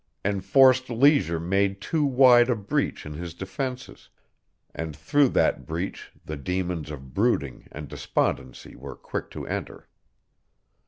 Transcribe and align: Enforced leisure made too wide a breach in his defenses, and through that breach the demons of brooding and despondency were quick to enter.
Enforced 0.25 0.89
leisure 0.89 1.39
made 1.39 1.79
too 1.79 2.03
wide 2.03 2.49
a 2.49 2.55
breach 2.55 3.05
in 3.05 3.13
his 3.13 3.35
defenses, 3.35 4.09
and 4.73 4.95
through 4.95 5.29
that 5.29 5.67
breach 5.67 6.11
the 6.25 6.35
demons 6.35 6.89
of 6.89 7.13
brooding 7.13 7.67
and 7.71 7.87
despondency 7.87 8.75
were 8.75 8.95
quick 8.95 9.29
to 9.29 9.45
enter. 9.45 9.87